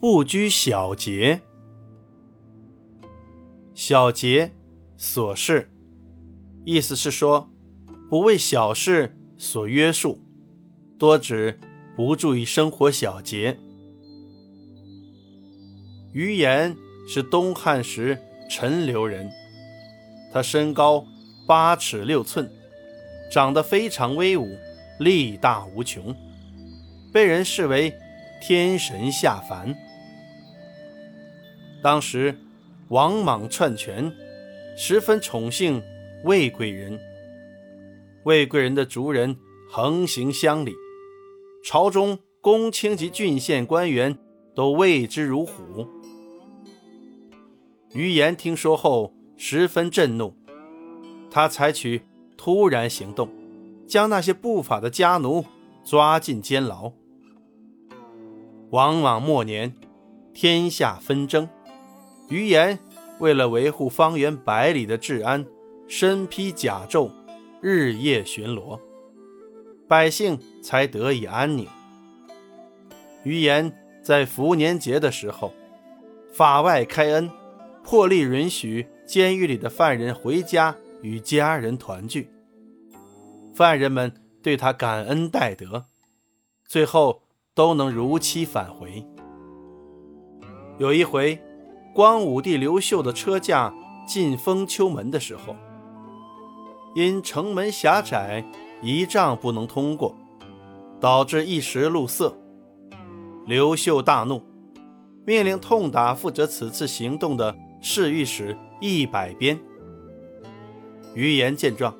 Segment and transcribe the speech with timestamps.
[0.00, 1.40] 不拘小节，
[3.74, 4.52] 小节，
[4.96, 5.72] 琐事，
[6.64, 7.50] 意思是说，
[8.08, 10.20] 不为小事所约束，
[11.00, 11.58] 多指
[11.96, 13.58] 不注意生活小节。
[16.12, 16.76] 余言
[17.08, 18.16] 是东汉时
[18.48, 19.28] 陈留人，
[20.32, 21.04] 他身高
[21.44, 22.48] 八尺六寸，
[23.32, 24.56] 长得非常威武，
[25.00, 26.14] 力大无穷，
[27.12, 27.92] 被人视为
[28.40, 29.76] 天神下凡。
[31.82, 32.36] 当时，
[32.88, 34.12] 王莽篡权，
[34.76, 35.82] 十分宠幸
[36.24, 36.98] 魏贵人。
[38.24, 39.36] 魏贵人的族人
[39.70, 40.74] 横行乡里，
[41.64, 44.18] 朝中公卿及郡县官员
[44.54, 45.86] 都畏之如虎。
[47.94, 50.34] 于言听说后十分震怒，
[51.30, 52.02] 他采取
[52.36, 53.28] 突然行动，
[53.86, 55.44] 将那些不法的家奴
[55.84, 56.92] 抓进监牢。
[58.70, 59.74] 王莽末年，
[60.34, 61.48] 天下纷争。
[62.28, 62.78] 于言
[63.18, 65.44] 为了维护方圆百里的治安，
[65.86, 67.10] 身披甲胄，
[67.60, 68.78] 日夜巡逻，
[69.88, 71.66] 百姓才得以安宁。
[73.24, 75.52] 于言在福年节的时候，
[76.32, 77.30] 法外开恩，
[77.82, 82.28] 破例允许监狱里的犯人回家与家人团聚。
[83.54, 84.12] 犯人们
[84.42, 85.86] 对他感恩戴德，
[86.66, 87.22] 最后
[87.54, 89.04] 都能如期返回。
[90.78, 91.38] 有一回。
[91.92, 93.74] 光武帝刘秀的车驾
[94.06, 95.56] 进封丘门的时候，
[96.94, 98.44] 因城门狭窄，
[98.80, 100.14] 一丈不能通过，
[101.00, 102.32] 导致一时路塞。
[103.46, 104.42] 刘秀大怒，
[105.26, 109.58] 命令痛打负责此次行动的侍御史一百鞭。
[111.14, 111.94] 于言见状，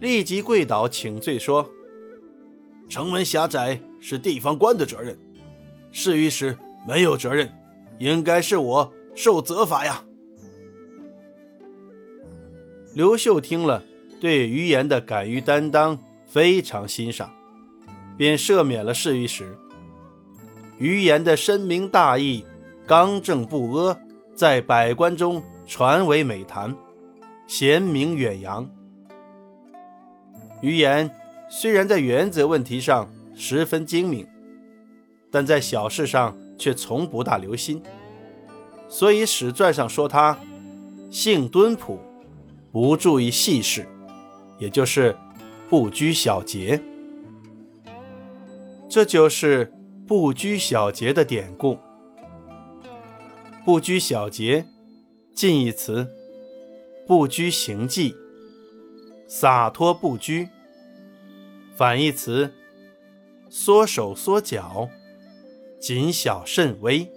[0.00, 1.68] 立即跪倒请罪，说
[2.88, 5.18] ：“城门狭窄是地方官的责任，
[5.90, 7.52] 侍御史没有责任，
[7.98, 10.04] 应该是我。”受责罚呀！
[12.94, 13.82] 刘秀听了，
[14.20, 17.30] 对于言的敢于担当非常欣赏，
[18.16, 19.56] 便赦免了侍御史。
[20.78, 22.44] 于言的深明大义、
[22.86, 23.98] 刚正不阿，
[24.34, 26.76] 在百官中传为美谈，
[27.46, 28.68] 贤名远扬。
[30.60, 31.10] 于言
[31.48, 34.26] 虽然在原则问题上十分精明，
[35.30, 37.82] 但在小事上却从不大留心。
[38.92, 40.38] 所以史传上说他
[41.10, 41.98] 性敦朴，
[42.70, 43.88] 不注意细事，
[44.58, 45.16] 也就是
[45.70, 46.78] 不拘小节。
[48.90, 49.72] 这就是
[50.06, 51.78] 不拘小节的典故。
[53.64, 54.66] 不拘小节，
[55.34, 56.06] 近义词
[57.06, 58.14] 不拘行迹，
[59.26, 60.48] 洒脱不拘；
[61.74, 62.52] 反义词
[63.48, 64.90] 缩手缩脚，
[65.80, 67.10] 谨小慎微。